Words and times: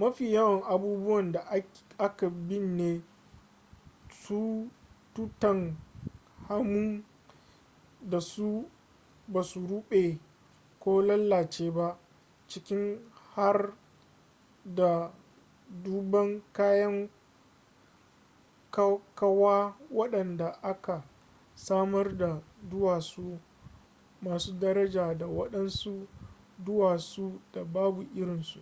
mafi 0.00 0.24
yawan 0.36 0.60
abubuwan 0.74 1.32
da 1.32 1.40
aka 1.98 2.30
binne 2.30 3.02
tutankhamun 5.14 7.04
da 8.08 8.20
su 8.20 8.68
basu 9.28 9.66
rube 9.68 10.18
ko 10.80 11.02
lalace 11.02 11.70
ba 11.70 11.98
ciki 12.48 12.98
har 13.34 13.76
da 14.64 15.12
dubban 15.82 16.42
kayan 16.52 17.08
kawa 19.14 19.76
wadanda 19.90 20.50
aka 20.62 21.02
samar 21.54 22.16
daga 22.16 22.42
duwatsu 22.70 23.38
masu 24.22 24.52
daraja 24.58 25.14
da 25.14 25.26
wadansu 25.26 26.08
duwatsu 26.64 27.40
da 27.52 27.64
babu 27.64 28.02
irinsu 28.14 28.60